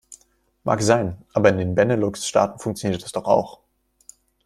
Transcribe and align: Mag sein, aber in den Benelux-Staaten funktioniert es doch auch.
Mag 0.63 0.81
sein, 0.81 1.23
aber 1.31 1.49
in 1.49 1.59
den 1.59 1.75
Benelux-Staaten 1.75 2.57
funktioniert 2.57 3.03
es 3.03 3.11
doch 3.11 3.25
auch. 3.25 3.59